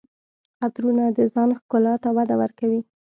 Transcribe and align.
عطرونه 0.65 1.05
د 1.17 1.19
ځان 1.33 1.49
ښکلا 1.59 1.93
ته 2.03 2.09
وده 2.17 2.35
ورکوي. 2.41 2.81